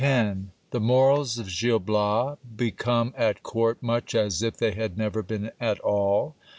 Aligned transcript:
—The 0.01 0.79
morals 0.79 1.37
of 1.37 1.47
Gil 1.47 1.77
Bias 1.77 2.39
become 2.55 3.13
at 3.15 3.43
court 3.43 3.83
much 3.83 4.15
as 4.15 4.41
if 4.41 4.57
they 4.57 4.71
had 4.71 4.97
never 4.97 5.21
been 5.21 5.51
at 5.59 5.79
all. 5.81 6.35